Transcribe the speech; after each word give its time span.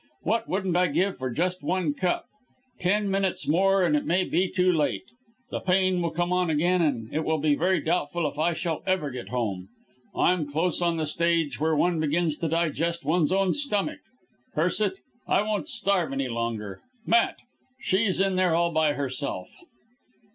What 0.23 0.49
wouldn't 0.49 0.75
I 0.75 0.87
give 0.87 1.15
for 1.19 1.29
just 1.29 1.61
one 1.61 1.93
cup! 1.93 2.25
Ten 2.79 3.11
minutes 3.11 3.47
more 3.47 3.83
and 3.83 3.95
it 3.95 4.03
may 4.03 4.23
be 4.23 4.49
too 4.49 4.71
late. 4.73 5.03
The 5.51 5.59
pain 5.59 6.01
will 6.01 6.09
come 6.09 6.33
on 6.33 6.49
again 6.49 6.81
and 6.81 7.13
it 7.13 7.23
will 7.23 7.37
be 7.37 7.53
very 7.53 7.79
doubtful 7.81 8.27
if 8.27 8.39
I 8.39 8.53
shall 8.53 8.81
ever 8.87 9.11
get 9.11 9.29
home. 9.29 9.67
I'm 10.15 10.47
close 10.49 10.81
on 10.81 10.97
the 10.97 11.05
stage 11.05 11.59
when 11.59 11.77
one 11.77 11.99
begins 11.99 12.35
to 12.37 12.47
digest 12.49 13.05
one's 13.05 13.31
own 13.31 13.53
stomach. 13.53 13.99
Curse 14.55 14.81
it! 14.81 14.97
I 15.27 15.43
won't 15.43 15.69
starve 15.69 16.11
any 16.11 16.29
longer! 16.29 16.81
Matt! 17.05 17.37
she's 17.79 18.19
in 18.19 18.37
there 18.37 18.55
all 18.55 18.71
by 18.71 18.93
herself!" 18.93 19.53